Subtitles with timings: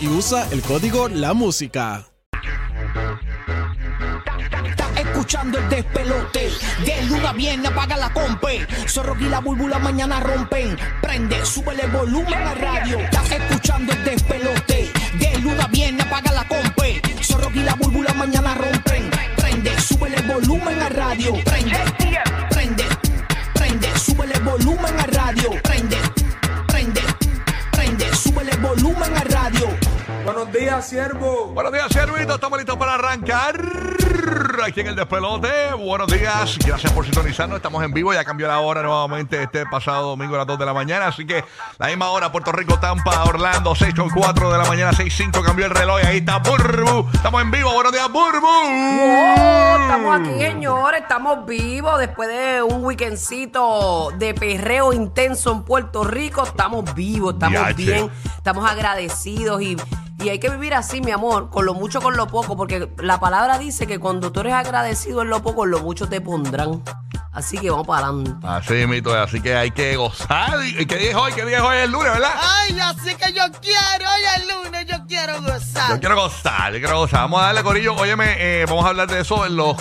[0.00, 2.04] Y usa el código La Música.
[4.94, 6.50] Escuchando el despelote.
[6.84, 8.66] De luna viene, apaga la compe.
[8.86, 10.76] Zorro y la búlbula mañana rompen.
[11.00, 12.98] Prende, súbele volumen a radio.
[12.98, 14.92] Estás escuchando el despelote.
[15.18, 17.00] De luna viene, apaga la compe.
[17.22, 19.10] Zorro y la búlbula mañana rompen.
[19.36, 21.32] Prende, súbele volumen a radio.
[21.42, 21.78] Prende,
[22.50, 22.84] prende,
[23.54, 25.50] prende, súbele volumen a radio.
[25.62, 25.96] Prende,
[26.66, 27.00] prende,
[27.72, 29.33] prende, súbele volumen a radio.
[30.24, 31.52] Buenos días, siervo.
[31.52, 32.34] Buenos días, Servito.
[32.34, 33.60] Estamos listos para arrancar
[34.64, 35.74] aquí en el despelote.
[35.74, 36.58] Buenos días.
[36.64, 37.56] Gracias por sintonizarnos.
[37.56, 38.14] Estamos en vivo.
[38.14, 41.08] Ya cambió la hora nuevamente este pasado domingo a las 2 de la mañana.
[41.08, 41.44] Así que
[41.78, 45.44] la misma hora, Puerto Rico, Tampa, Orlando, 6 con 4 de la mañana, 6-5.
[45.44, 46.00] Cambió el reloj.
[46.02, 47.06] y Ahí está Burbu.
[47.12, 47.74] Estamos en vivo.
[47.74, 48.46] Buenos días, Burbu.
[48.46, 56.02] Oh, estamos aquí, señores, estamos vivos después de un weekendcito de perreo intenso en Puerto
[56.02, 56.44] Rico.
[56.44, 57.74] Estamos vivos, estamos Yache.
[57.74, 59.76] bien, estamos agradecidos y,
[60.18, 63.20] y hay que vivir así, mi amor, con lo mucho, con lo poco, porque la
[63.20, 66.82] palabra dice que cuando tú eres agradecido en lo poco, en lo mucho te pondrán.
[67.32, 68.46] Así que vamos para adelante.
[68.46, 69.12] Así, mito.
[69.12, 70.56] Así que hay que gozar.
[70.64, 71.32] ¿Y qué día es hoy?
[71.32, 71.76] ¿Qué día es hoy?
[71.78, 72.30] El lunes, ¿verdad?
[72.40, 75.90] Ay, así que yo quiero, hoy es lunes, yo quiero gozar.
[75.90, 77.20] Yo quiero gozar, yo quiero gozar.
[77.22, 77.96] Vamos a darle, Corillo.
[77.96, 79.76] Óyeme, eh, vamos a hablar de eso en los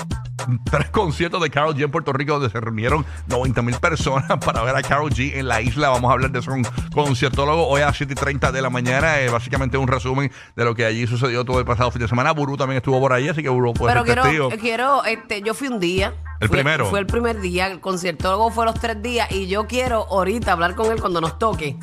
[0.70, 4.62] tres conciertos de Carol G en Puerto Rico, donde se reunieron 90 mil personas para
[4.64, 5.90] ver a Carol G en la isla.
[5.90, 8.70] Vamos a hablar de eso con conciertólogo hoy a las 7 y 30 de la
[8.70, 9.20] mañana.
[9.20, 12.32] Eh, básicamente un resumen de lo que allí sucedió todo el pasado fin de semana.
[12.32, 14.62] Buru también estuvo por ahí, así que Buru puede Pero ser quiero, testigo.
[14.62, 16.14] quiero, este, yo fui un día.
[16.44, 16.88] ¿El primero?
[16.88, 20.76] Fue el primer día, el conciertólogo fue los tres días y yo quiero ahorita hablar
[20.76, 21.78] con él cuando nos toque.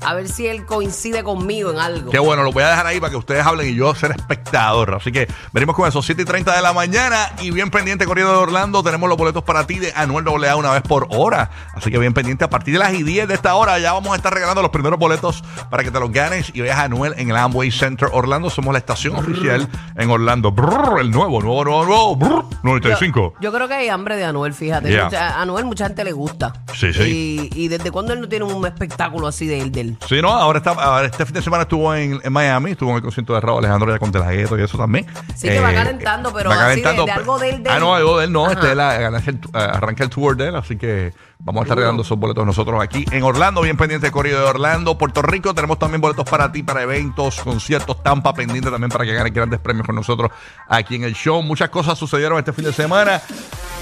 [0.00, 2.10] A ver si él coincide conmigo en algo.
[2.10, 4.94] Qué bueno, lo voy a dejar ahí para que ustedes hablen y yo ser espectador.
[4.94, 7.32] Así que venimos con eso, 7 y 30 de la mañana.
[7.40, 10.72] Y bien pendiente, corriendo de Orlando, tenemos los boletos para ti de Anuel AA una
[10.72, 11.50] vez por hora.
[11.74, 14.12] Así que bien pendiente, a partir de las y 10 de esta hora ya vamos
[14.12, 17.14] a estar regalando los primeros boletos para que te los ganes y veas a Anuel
[17.18, 18.48] en el Amway Center Orlando.
[18.50, 20.50] Somos la estación oficial en Orlando.
[20.50, 22.16] Brrr, el nuevo, nuevo, nuevo, nuevo.
[22.16, 23.34] brrr, 95.
[23.40, 24.88] Yo creo que hambre de Anuel, fíjate.
[24.88, 25.04] Yeah.
[25.04, 26.52] Mucha- a Anuel mucha gente le gusta.
[26.74, 27.50] Sí, sí.
[27.54, 29.96] Y, y desde cuándo él no tiene un espectáculo así de él, de él.
[30.08, 32.96] Sí, no, ahora está, ahora este fin de semana estuvo en, en Miami, estuvo en
[32.96, 35.04] el concierto de Raúl Alejandro ya con De La Ghetto y eso también.
[35.06, 37.70] Eh, Sí, que va calentando, pero va así de- calentando, de algo de él, de
[37.70, 37.80] Ah, él.
[37.80, 40.76] no, algo de él no, este, él arranca el, arranca el tour de él, así
[40.76, 44.46] que vamos a estar regalando esos boletos nosotros aquí en Orlando, bien pendiente corrido de
[44.46, 49.04] Orlando, Puerto Rico, tenemos también boletos para ti, para eventos, conciertos, Tampa, pendiente también para
[49.04, 50.30] que ganes grandes premios con nosotros
[50.68, 51.42] aquí en el show.
[51.42, 53.20] Muchas cosas sucedieron este fin de semana.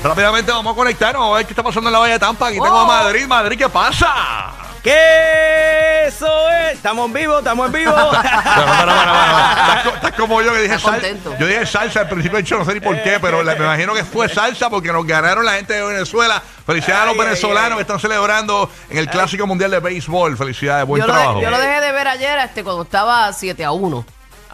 [0.03, 2.49] Rápidamente vamos a conectarnos, a ver qué está pasando en la Bahía de Tampa.
[2.49, 2.87] Aquí tengo a Oh.
[2.87, 4.53] Madrid, Madrid, ¿qué pasa?
[4.87, 6.75] ¿Qué eso es?
[6.75, 7.91] Estamos en vivo, estamos en vivo.
[7.97, 11.09] Estás, co- estás como yo que dije salsa.
[11.41, 13.93] Yo dije salsa al principio del show, no sé ni por qué, pero me imagino
[13.95, 16.41] que fue salsa porque nos ganaron la gente de Venezuela.
[16.65, 17.77] Felicidades a los Ay, venezolanos ay.
[17.77, 20.37] que están celebrando en el Clásico Mundial de Béisbol.
[20.37, 21.39] Felicidades, buen Yo lo, trabajo.
[21.39, 24.07] de- yo lo dejé de ver ayer este, cuando estaba 7 a 1.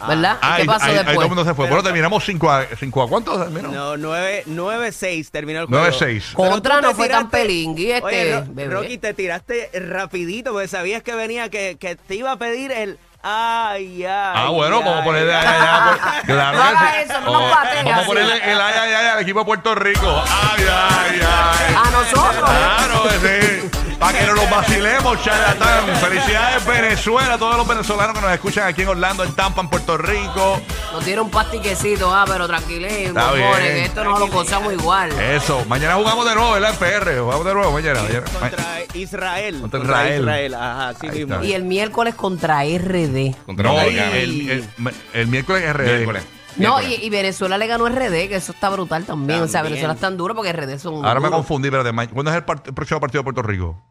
[0.07, 0.37] ¿Verdad?
[0.41, 1.25] ¿Y Ay, ¿Qué pasó ay, ay, todo después?
[1.25, 1.65] el mundo se fue.
[1.65, 3.69] Pero- Bueno, terminamos 5 a, cinco a cuántos terminó?
[3.97, 5.85] No, 9-6 terminó el juego.
[5.85, 6.33] 9-6.
[6.35, 8.73] Pero Contra no fue tan tiraste- pelingui este Oye, Ro- bebé.
[8.73, 12.99] Rocky, te tiraste rapidito porque sabías que venía, que, que te iba a pedir el...
[13.25, 14.07] Ay, ay.
[14.35, 15.05] Ah, bueno, vamos a ay.
[15.05, 15.89] ponerle ay, ay, ay,
[16.19, 16.97] por- Claro No que haga sí.
[17.09, 19.45] eso, no nos Oh, pateen Vamos a ponerle el ay, ay, ay al equipo de
[19.45, 20.23] Puerto Rico.
[20.27, 21.75] Ay, ay, ay.
[21.75, 22.49] A nosotros.
[22.49, 23.69] Claro, sí.
[24.03, 25.95] Para que nos los vacilemos, charlatán.
[25.95, 29.97] Felicidades, Venezuela, todos los venezolanos que nos escuchan aquí en Orlando, en Tampa, en Puerto
[29.97, 30.59] Rico.
[30.91, 35.11] Nos dieron un pastiquecito, ah, pero tranquilen, que esto no lo gozamos igual.
[35.19, 35.63] Eso.
[35.69, 36.71] Mañana jugamos de nuevo, ¿verdad?
[36.71, 37.17] En PR.
[37.19, 38.01] Jugamos de nuevo mañana.
[38.01, 38.25] mañana.
[38.39, 39.61] Contra Israel.
[39.61, 40.53] Contra Israel.
[40.53, 41.35] Ajá, así Ahí mismo.
[41.35, 41.45] está.
[41.45, 43.35] Y el miércoles contra RD.
[43.47, 43.97] No, Ay.
[43.97, 44.69] el, el,
[45.13, 46.19] el miércoles es RD.
[46.57, 49.41] No, y, y Venezuela le ganó RD, que eso está brutal también.
[49.41, 49.61] O sea.
[49.63, 51.05] Venezuela es tan duro porque RD son.
[51.05, 53.81] Ahora me confundí, pero ¿cuándo es el, part- el próximo partido de Puerto Rico?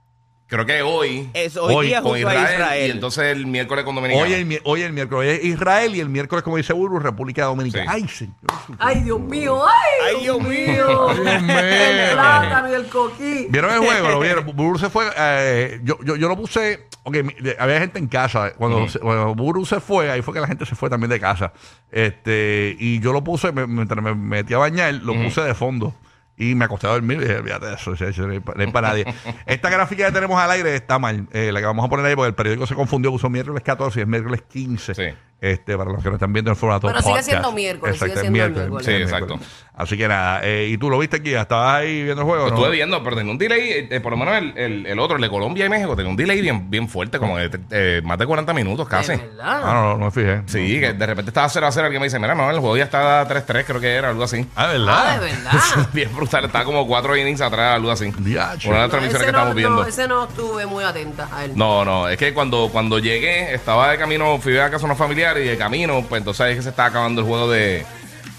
[0.53, 1.31] Creo que hoy.
[1.33, 4.27] Es hoy, Hoy día con junto a Israel, y entonces el miércoles con Dominicana.
[4.27, 7.45] Hoy el, mi- hoy el miércoles es Israel y el miércoles, como dice Burbu, República
[7.47, 7.85] Dominicana.
[7.85, 7.89] Sí.
[7.91, 8.35] Ay, señor.
[8.79, 9.73] Ay, Dios mío, ay,
[10.17, 10.87] Ay, Dios Dios mío.
[11.15, 11.59] Dios mío.
[11.59, 13.47] El plátano y el coquí.
[13.49, 14.09] ¿Vieron el juego?
[14.11, 14.45] ¿Lo vieron?
[14.45, 15.07] Burbu se fue.
[15.17, 16.87] eh, yo, yo, yo lo puse.
[17.05, 18.53] Ok, mi- de- había gente en casa.
[18.53, 21.19] Cuando, se- cuando Burbu se fue, ahí fue que la gente se fue también de
[21.19, 21.55] casa.
[21.91, 25.95] Este Y yo lo puse, me- mientras me metí a bañar, lo puse de fondo.
[26.37, 29.05] Y me acosté a dormir y dije, fíjate eso, eso, eso no hay para nadie.
[29.47, 31.29] Esta gráfica que tenemos al aire está mal.
[31.33, 34.01] eh, la que vamos a poner ahí porque el periódico se confundió, puso miércoles 14
[34.01, 34.95] y es miércoles 15.
[34.95, 35.03] Sí.
[35.43, 37.29] Este, para los que no están viendo en formato Pero sigue podcast.
[37.29, 38.71] siendo miércoles, sigue Exacto, siendo el miércoles.
[38.71, 38.87] miércoles.
[38.87, 39.37] Sí, es exacto.
[39.37, 39.63] miércoles.
[39.75, 41.35] Así que nada, eh, ¿y tú lo viste aquí?
[41.35, 42.43] ¿Estabas ahí viendo el juego?
[42.45, 42.55] No?
[42.55, 45.23] estuve viendo, pero tenía un delay, eh, por lo menos el, el, el otro, el
[45.23, 48.27] de Colombia y México, tenía un delay bien, bien fuerte, como de eh, más de
[48.27, 49.15] 40 minutos casi.
[49.43, 50.43] Ah, no, no, no me fijé.
[50.47, 52.77] Sí, que de repente estaba 0 a 0, alguien me dice, mira, no, el juego
[52.77, 54.47] ya está 3-3, creo que era, algo así.
[54.55, 54.95] Ah, ¿verdad?
[54.97, 55.53] Ah, de verdad.
[55.93, 58.13] bien brutal, estaba como 4 innings atrás, algo así.
[58.19, 58.69] Diache.
[58.69, 59.83] Una de las transmisiones ese que no, estamos viendo.
[59.83, 61.53] no, ese no estuve muy atenta a él.
[61.57, 64.99] No, no, es que cuando, cuando llegué, estaba de camino, fui a casa de unos
[65.39, 67.85] y de camino, pues entonces es que se estaba acabando el juego de,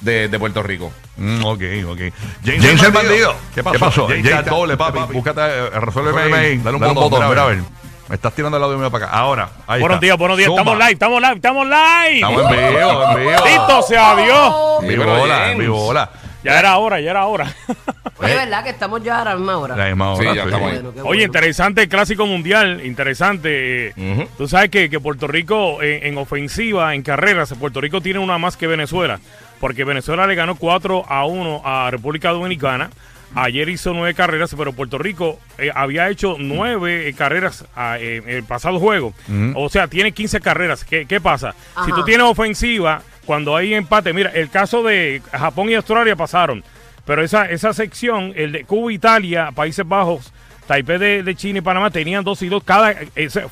[0.02, 0.92] de, de Puerto Rico.
[1.18, 2.00] Mm, ok, ok.
[2.44, 3.36] James, el bandido.
[3.54, 4.08] ¿Qué pasó?
[4.08, 5.00] James, James, doble, papi.
[5.14, 6.58] Búscate, eh, resuélveme ahí.
[6.58, 7.64] Dale un botón, mira a ver.
[8.10, 9.16] Me estás tirando el audio mío para acá.
[9.16, 10.06] Ahora, ahí Buenos está.
[10.06, 10.48] días, buenos días.
[10.48, 10.62] Zumba.
[10.62, 12.16] Estamos live, estamos live, estamos live.
[12.16, 13.44] Estamos en vivo, en vivo.
[13.44, 14.54] Bendito sea Dios.
[14.82, 16.10] En Sí, vivo, pero
[16.44, 17.54] Ya era hora, ya era hora.
[18.18, 19.76] Oye, ¿verdad que estamos ya a la misma hora?
[19.76, 20.74] La misma Sí, hora, ya estamos ahí.
[20.76, 21.24] Bueno, qué Oye, bueno.
[21.24, 23.88] interesante el clásico mundial, interesante.
[23.96, 24.28] eh.
[24.38, 28.38] Tú sabes que, que Puerto Rico en, en ofensiva, en carreras, Puerto Rico tiene una
[28.38, 29.20] más que Venezuela,
[29.60, 32.90] porque Venezuela le ganó 4 a 1 a República Dominicana.
[33.36, 38.22] Ayer hizo nueve carreras, pero Puerto Rico eh, había hecho nueve eh, carreras ah, eh,
[38.24, 39.16] en el pasado juego.
[39.56, 40.84] O sea, tiene 15 carreras.
[40.86, 41.56] ¿Qué, qué pasa?
[41.84, 46.64] Si tú tienes ofensiva, cuando hay empate, mira, el caso de Japón y Australia pasaron,
[47.06, 50.32] pero esa, esa sección, el de Cuba, Italia, Países Bajos,
[50.68, 52.64] Taipei de, China y Panamá tenían dos y dos.
[52.64, 52.96] Cada,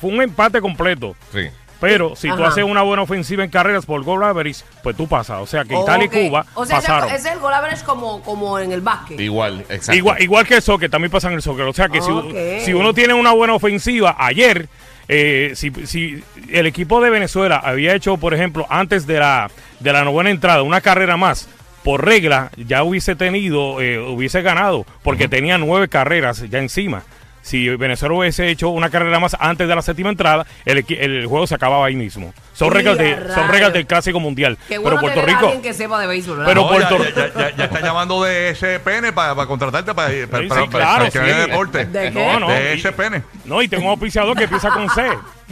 [0.00, 1.14] fue un empate completo.
[1.32, 1.48] Sí.
[1.82, 2.46] Pero si tú Ajá.
[2.48, 5.40] haces una buena ofensiva en carreras por goal average, pues tú pasas.
[5.42, 6.14] O sea que Italia Ok.
[6.16, 7.08] y Cuba O sea, pasaron.
[7.08, 9.18] ese- es el goal average como, como en el básquet.
[9.20, 9.94] Igual, exacto.
[9.94, 11.66] Igual, igual que el soccer, también pasa en el soccer.
[11.66, 14.68] O sea que si- si, uno tiene una buena ofensiva, ayer,
[15.08, 19.50] eh, si, si el equipo de Venezuela había hecho, por ejemplo, antes de la,
[19.80, 21.48] de la novena entrada, una carrera más,
[21.82, 27.02] por regla, ya hubiese tenido, eh, hubiese ganado, porque tenía nueve carreras ya encima.
[27.42, 31.26] Si Venezuela hubiese hecho una carrera más antes de la séptima entrada, el, equi- el
[31.26, 32.32] juego se acababa ahí mismo.
[32.54, 34.56] Son ¡Y reglas, de, son reglas del Clásico Mundial.
[34.68, 35.46] Qué Pero Puerto Rico...
[35.46, 36.50] alguien que sepa de béisbol, ¿verdad?
[36.52, 40.08] Pero No, Puerto- ya, ya, ya, ya está llamando de SPN para, para contratarte para,
[40.08, 41.50] para, Sí, para, sí, para- claro, para que vaya sí.
[41.50, 41.84] deporte.
[41.86, 42.10] ¿De qué?
[42.12, 43.24] No, no, de SPN.
[43.44, 45.02] No, y tengo un auspiciador que empieza con C.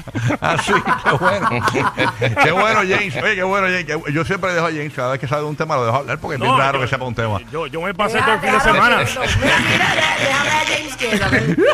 [0.40, 1.48] Ah, sí, qué bueno.
[2.44, 3.16] qué bueno, James.
[3.22, 3.84] Oye, qué bueno, James.
[3.84, 5.96] Que- Yo siempre dejo a James, cada vez que sabe de un tema, lo dejo
[5.98, 7.38] hablar porque es bien raro yo- que sepa un tema.
[7.50, 9.04] Yo, yo me pasé todo el fin de semana.
[9.04, 9.20] quieto.
[9.40, 11.28] Mira, mira, de- déjame a James quieto.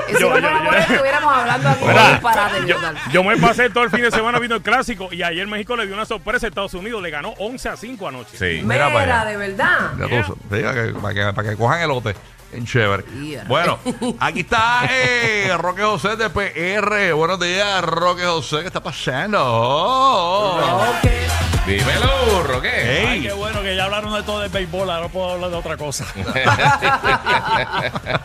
[0.06, 4.38] Si Yo- no estuviéramos hablando aquí de yo, me pasé todo el fin de semana
[4.38, 7.30] viendo el clásico y ayer México le dio una sorpresa a Estados Unidos, le ganó
[7.38, 8.36] 11 a 5 anoche.
[8.36, 8.62] Sí.
[8.64, 9.92] Mira Mira, de verdad.
[9.98, 12.14] Ya tú, sí, para, que, para, que, para que cojan el lote.
[12.64, 13.04] Chévere.
[13.22, 13.44] Yeah.
[13.48, 13.78] Bueno,
[14.20, 17.12] aquí está eh, Roque José de PR.
[17.14, 18.60] Buenos días, Roque José.
[18.60, 19.38] ¿Qué está pasando?
[19.42, 20.60] Oh.
[21.66, 22.68] Dímelo, Roque.
[23.00, 23.06] Ey.
[23.06, 25.56] Ay, qué bueno que ya hablaron de todo el béisbol, ahora no puedo hablar de
[25.56, 26.04] otra cosa.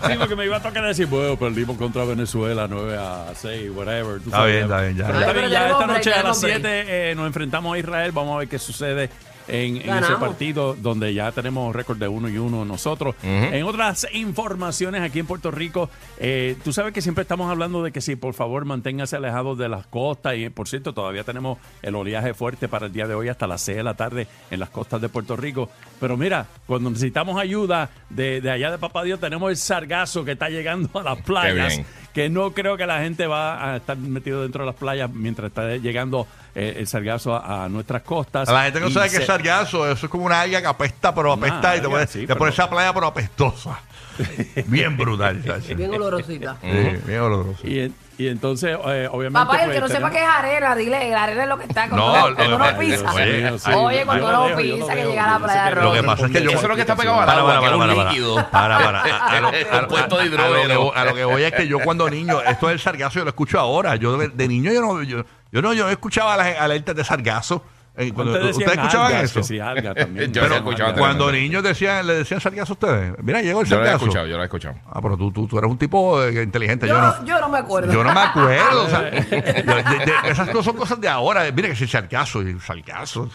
[0.07, 4.19] sí, porque me iba a tocar decir, bueno, perdimos contra Venezuela 9 a 6, whatever.
[4.21, 4.53] tú Está sabes.
[4.53, 5.05] bien, está bien, ya.
[5.07, 6.61] Pero Ay, está pero bien, ya esta noche a las tenemos break.
[6.61, 9.09] 7 eh, nos enfrentamos a Israel, vamos a ver qué sucede
[9.51, 13.15] en, en ese partido donde ya tenemos récord de uno y uno nosotros.
[13.21, 17.91] En otras informaciones aquí en Puerto Rico, eh, tú sabes que siempre estamos hablando de
[17.91, 21.95] que sí, por favor, manténgase alejados de las costas y por cierto, todavía tenemos el
[21.95, 24.69] oleaje fuerte para el día de hoy hasta las 6 de la tarde en las
[24.69, 25.69] costas de Puerto Rico.
[25.99, 30.31] Pero mira, cuando necesitamos ayuda de, de allá de Papá Dios, tenemos el sargazo que
[30.31, 31.85] está llegando a las playas bien.
[32.13, 35.47] Que no creo que la gente va a estar metido dentro de las playas mientras
[35.47, 38.49] está llegando eh, el sargazo a, a nuestras costas.
[38.49, 39.89] La gente no sabe qué se- es sargazo.
[39.89, 41.57] Eso es como una alga que apesta, pero apesta.
[41.57, 43.79] y te alga, pones, sí, te pero- pones esa playa, pero apestosa.
[44.67, 45.37] bien brutal.
[45.75, 46.57] Bien olorosita.
[46.61, 46.67] Sí,
[47.05, 47.59] bien oloroso.
[47.63, 49.45] Y, en- y entonces, eh, obviamente.
[49.47, 51.57] Papá, el pues, que no sepa tenemos- qué es arena, dile, la arena es lo
[51.57, 53.11] que está cuando, No, uno- lo cuando pisa.
[53.13, 55.33] oye, sí, Oye, cuando lo uno dejo, yo lo pisa que dejo, llega a la
[55.37, 56.49] sé playa que- de Lo que pasa es que yo.
[56.51, 57.95] Eso es lo que está pegado al Para, agua, para, que es para, un para,
[57.95, 58.09] para.
[58.11, 58.35] líquido.
[58.51, 59.01] Para, para.
[59.01, 60.91] A, a lo, a- Compuesto de a- a lo que, hidrógeno.
[60.95, 63.59] a lo que voy es que yo cuando niño, esto del sargazo yo lo escucho
[63.59, 63.95] ahora.
[63.95, 67.03] Yo de, de niño yo no, yo, yo no, yo no escuchaba las alertas de
[67.03, 67.63] sargazo.
[67.97, 69.43] Eh, cuando- ¿Ustedes escuchaban algas, eso?
[69.43, 70.31] sí, también.
[70.33, 70.93] Yo Pero antes.
[70.97, 73.13] cuando niños decían, le decían sargazo a ustedes.
[73.21, 74.05] Mira, llegó el Yo lo he sargazo.
[74.05, 74.75] escuchado, yo lo he escuchado.
[74.89, 76.87] Ah, pero tú, tú, tú eres un tipo eh, inteligente.
[76.87, 77.25] Yo, no.
[77.25, 77.91] Yo, no me acuerdo.
[77.91, 78.85] Yo no me acuerdo.
[78.85, 81.43] o sea, de- de- de- esas cosas son cosas de ahora.
[81.51, 83.29] Mira que si sargazo y sargazo.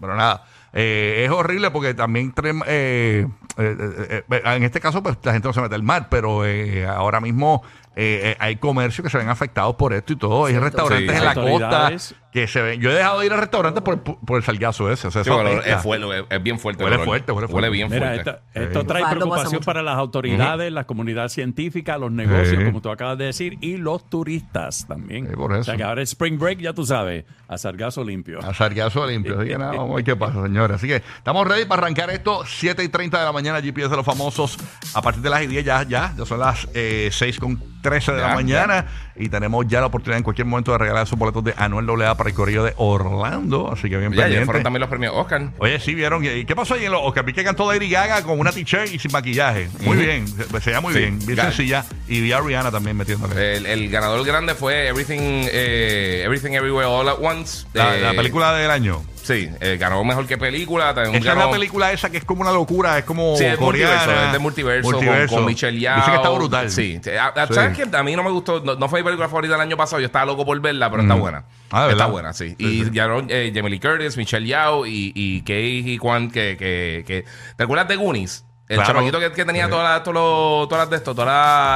[0.00, 0.44] pero nada.
[0.74, 3.26] Eh, es horrible porque también eh, eh,
[3.58, 6.86] eh, eh, en este caso pues la gente no se mete al mar, pero eh,
[6.86, 7.62] ahora mismo
[7.94, 10.46] eh, eh, hay comercios que se ven afectados por esto y todo.
[10.46, 12.02] Hay restaurantes Sí, en la autoridades.
[12.08, 12.80] costa que se ven.
[12.80, 15.08] Yo he dejado de ir a restaurantes por, por el salgazo ese.
[15.08, 16.82] O sea, Sí, es, fuerte, es- es bien fuerte.
[16.82, 17.08] Huele el olor.
[17.10, 17.68] fuerte, huele fuerte.
[17.70, 18.30] bien Mira, fuerte.
[18.30, 19.64] esto, esto trae pasa preocupación mucho.
[19.66, 22.64] para las autoridades, la comunidad científica, los negocios, Sí.
[22.64, 25.28] como tú acabas de decir, y los turistas también.
[25.28, 25.60] Sí, por eso.
[25.60, 28.38] O sea que ahora es Spring Break, ya tú sabes, a sargazo limpio.
[28.42, 29.38] A sargazo limpio.
[29.38, 30.76] Así que nada, vamos a ver qué pasa, señores.
[30.76, 32.44] Así que estamos ready para arrancar esto.
[32.46, 34.56] 7 y 30 de la mañana, GPS de los famosos.
[34.94, 38.20] A partir de las 10 ya, ya, ya son las eh, 6 con 13 de
[38.22, 38.86] la Ya, mañana.
[39.16, 42.16] Y tenemos ya la oportunidad en cualquier momento de regalar esos boletos de Anuel AA
[42.16, 43.70] para el corrillo de Orlando.
[43.70, 44.46] Así que bien Ya, ya pendiente.
[44.46, 45.50] fueron también los premios Oscar.
[45.58, 46.24] Oye, sí, vieron.
[46.24, 47.24] ¿Y qué pasó ahí en los Oscar?
[47.24, 49.68] Vi que cantó Lady Gaga con una t-shirt y sin maquillaje.
[49.84, 50.26] Muy bien.
[50.26, 51.00] Se, se veía muy Sí.
[51.00, 51.18] bien.
[51.18, 51.42] Bien Ya.
[51.44, 51.84] sencilla.
[52.08, 53.56] Y vi a Rihanna también metiéndole.
[53.56, 57.66] El, el ganador grande fue Everything, eh, Everything Everywhere All at Once.
[57.74, 59.02] la, Eh, la película del año.
[59.22, 60.92] Sí, eh, ganó mejor que película.
[60.94, 63.44] También Esa es ganó, la película esa que es como una locura, es como Sí,
[63.44, 63.94] es coreana.
[63.96, 65.96] multiverso, es de multiverso, Con, con Michelle Yao.
[65.96, 66.70] Dice que está brutal.
[66.70, 67.00] Sí.
[67.18, 67.82] A- a- Sí.
[67.92, 70.06] A mí no me gustó, no, no fue mi película favorita del año pasado, yo
[70.06, 71.20] estaba loco por verla, pero está Mm.
[71.20, 71.44] buena.
[71.70, 72.50] Ah, ¿de está buena, sí.
[72.50, 76.56] Sí, y ganó eh, Jamie Lee Curtis, Michelle Yao y, y Kei y Kwan, que,
[76.58, 77.24] que, que...
[77.56, 78.44] ¿Te acuerdas de Goonies?
[78.72, 78.92] El Claro.
[78.94, 79.70] chamaquito que, que tenía Sí.
[79.70, 81.28] todas las, todos los, todas las de esto, todas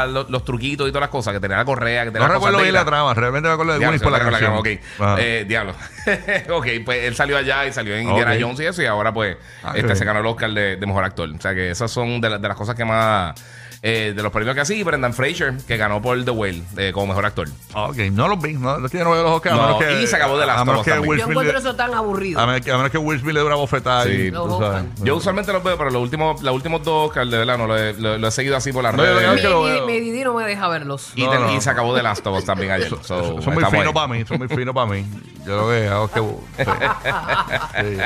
[0.07, 2.33] las- los, los truquitos y todas las cosas, que tenía la correa, que tenía No
[2.35, 4.63] recuerdo bien la trama, realmente me acuerdo de Goonies por la canción.
[5.19, 5.73] Eh, diablo.
[6.51, 8.35] ok, pues él salió allá y salió en Indiana.
[8.41, 11.05] Jones y eso, y ahora pues Ah, este se ganó el Oscar de, de mejor
[11.05, 11.29] actor.
[11.29, 13.35] O sea que esas son de, la- de las cosas que más.
[13.89, 17.07] Eh, de los premios que así, Brendan Fraser, que ganó por The Whale eh, como
[17.07, 17.49] mejor actor.
[17.73, 20.17] Ok, no los vi, no, no tiene los Oscar, a No, menos que, y se
[20.17, 21.11] acabó de Last a menos of Us que también.
[21.11, 22.41] Will Yo encuentro le- eso tan aburrido.
[22.41, 24.31] a menos que, a menos que Will Smith le dé una bofetada Sí.
[24.33, 24.59] Los.
[25.03, 27.77] Yo usualmente los veo, pero los últimos, los últimos dos Oscars, de verdad, no lo
[27.79, 29.29] he, lo- lo he seguido así por las No, redes.
[29.31, 29.87] mi, mi- veo.
[29.87, 31.13] mi Didi no me deja verlos.
[31.15, 31.61] y, No, no.
[31.61, 32.89] se acabó de Last of Us también ayer.
[33.03, 35.07] So, son muy finos para mí, son muy finos para mí.
[35.47, 36.21] Yo lo es que.
[36.21, 36.71] sí.
[37.77, 37.99] Sí.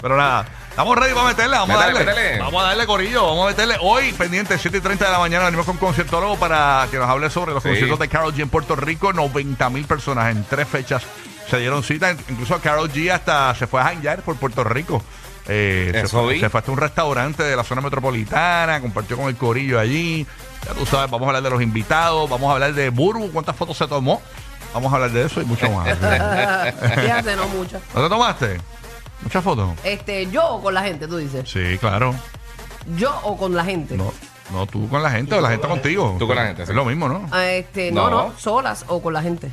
[0.00, 2.04] Pero nada, estamos ready para meterle, vamos a darle.
[2.04, 2.38] métele.
[2.38, 3.76] Vamos a darle corillo, vamos a meterle.
[3.80, 7.08] Hoy, pendiente, 7 y 30 de la mañana, venimos con un conciertólogo para que nos
[7.08, 7.68] hable sobre los Sí.
[7.70, 9.12] conciertos de Carol G en Puerto Rico.
[9.12, 11.02] 90 mil personas en tres fechas
[11.48, 12.10] se dieron cita.
[12.28, 15.02] Incluso Carol G hasta se fue a janguear por Puerto Rico.
[15.48, 16.40] Eh, se, Eso fue, vi.
[16.40, 20.26] se fue hasta un restaurante de la zona metropolitana, compartió con el corillo allí.
[20.66, 23.56] Ya tú sabes, vamos a hablar de los invitados, vamos a hablar de Burbu, cuántas
[23.56, 24.22] fotos se tomó.
[24.72, 25.88] Vamos a hablar de eso y mucho más.
[26.94, 27.82] Fíjate, no muchas.
[27.94, 28.60] ¿No te tomaste?
[29.22, 29.70] ¿Muchas fotos?
[29.84, 31.48] Este, yo o con la gente, tú dices.
[31.48, 32.14] Sí, claro.
[32.96, 33.96] Yo o con la gente.
[33.96, 34.12] No,
[34.52, 36.16] no tú con la gente o la gente contigo.
[36.18, 36.74] Tú con la gente, Es sí.
[36.74, 37.28] lo mismo, ¿no?
[37.30, 38.28] Ah, Este, no, No.
[38.28, 39.46] no, solas o con la gente.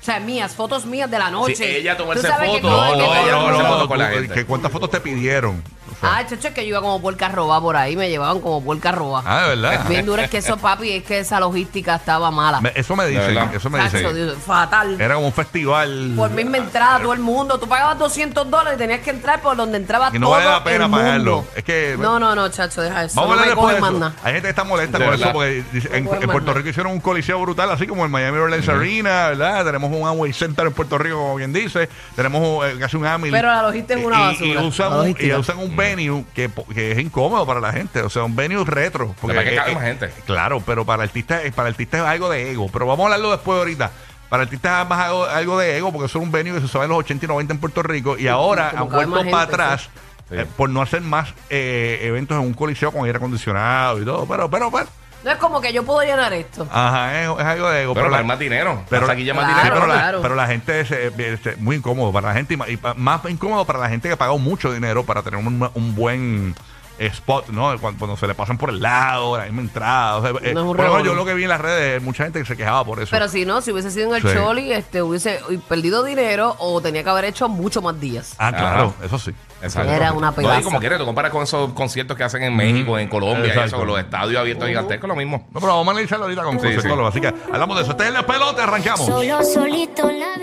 [0.00, 1.56] O sea, mías, fotos mías de la noche.
[1.56, 2.70] Sí, ella Tú tomarse sabes que fotos.
[2.70, 3.68] no, No, que no, no, ella no, tomarse no.
[3.70, 4.34] fotos con la tú, gente.
[4.34, 5.62] ¿qué- ¿Cuántas fotos te pidieron?
[6.04, 8.92] Ah, chacho, es que yo iba como puerca roba por ahí, me llevaban como puerca
[8.92, 9.22] roba.
[9.26, 9.88] ah, de verdad.
[9.88, 12.60] Bien duro es que eso, papi, es que esa logística estaba mala.
[12.60, 13.54] Me- eso me verdad.
[13.54, 14.12] eso me Chacho.
[14.12, 15.00] Dios, fatal.
[15.00, 16.12] Era como un festival.
[16.16, 17.58] Por misma entrada, todo el mundo.
[17.58, 20.44] Tú pagabas 200 dólares y tenías que entrar por donde entraba Y no todo vale
[20.50, 20.96] la pena el mundo.
[21.04, 21.44] pagarlo.
[21.54, 23.14] Es que- No, no, no, chacho, deja eso.
[23.20, 23.98] Vamos a no hablar de cogen más eso.
[24.00, 24.14] nada.
[24.22, 25.28] Hay gente que está molesta De con verdad.
[25.28, 26.52] eso porque dice- en, en Puerto.
[26.54, 29.64] Rico hicieron un coliseo brutal, así como el Miami Orleans Arena, ¿verdad?
[29.64, 31.88] Tenemos un Amway Center en Puerto Rico, como quien dice.
[32.16, 33.30] Tenemos eh, casi un Amil.
[33.32, 34.62] Pero la logística es una Y- basura.
[34.62, 35.38] Y, usan, La un, y logística.
[35.38, 35.93] usan un venue
[36.34, 38.00] que, po- que es incómodo para la gente.
[38.02, 39.14] O sea, un venue retro.
[39.20, 40.10] Porque Para que eh, cabe eh, más gente.
[40.26, 42.68] Claro, pero para artistas para artistas es algo de ego.
[42.72, 43.90] Pero vamos a hablarlo después ahorita.
[44.28, 46.84] Para artistas es más algo, algo de ego porque son un venue que se usaba
[46.84, 49.88] en los 80 y 90 en Puerto Rico y ahora han vuelto para gente, atrás
[50.30, 50.36] Sí.
[50.36, 54.26] eh, por no hacer más eh, eventos en un coliseo con aire acondicionado y todo.
[54.26, 54.86] Pero, pero, pero.
[55.24, 56.68] No es como que yo puedo llenar esto.
[56.70, 57.94] Ajá, es, es algo de ego.
[57.94, 58.82] Pero la- más dinero.
[58.90, 59.86] pero- Pero aquí ya más Claro, Sí, dinero.
[59.86, 62.68] pero, la, pero la gente es eh, este, muy incómodo para la gente y, ma-
[62.68, 65.70] y pa- más incómodo para la gente que ha pagado mucho dinero para tener un,
[65.74, 66.54] un buen
[66.98, 67.78] spot, ¿no?
[67.80, 70.16] Cuando, cuando se le pasan por el lado, la misma entrada.
[70.16, 71.04] O sea, eh, No menos revolú.
[71.04, 73.10] yo lo que vi en las redes, mucha gente que se quejaba por eso.
[73.10, 74.36] Pero si no, si hubiese sido en el Sí.
[74.36, 78.34] Choli, este, hubiese perdido dinero o tenía que haber hecho mucho más días.
[78.38, 79.06] ah, claro, Ajá.
[79.06, 79.32] eso sí.
[79.62, 79.90] Exacto.
[79.90, 80.60] Era una No, pedaza.
[80.60, 83.48] y como quieres, tú comparas con esos conciertos que hacen en México, en Colombia, y
[83.48, 83.66] Exacto.
[83.68, 85.46] eso, con los estadios abiertos gigantescos, lo mismo.
[85.52, 87.08] No, pero vamos a analizarlo ahorita con Sí, conciertólogo.
[87.08, 87.90] Así que hablamos de eso.
[87.92, 89.06] Este es el pelote, arrancamos.
[89.06, 90.36] Solo solito la